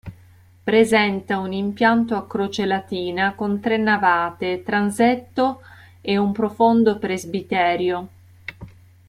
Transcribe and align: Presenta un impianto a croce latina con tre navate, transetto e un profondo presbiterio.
Presenta 0.63 1.37
un 1.37 1.53
impianto 1.53 2.15
a 2.15 2.25
croce 2.27 2.65
latina 2.65 3.35
con 3.35 3.59
tre 3.59 3.77
navate, 3.77 4.63
transetto 4.63 5.61
e 6.01 6.17
un 6.17 6.31
profondo 6.31 6.97
presbiterio. 6.97 8.07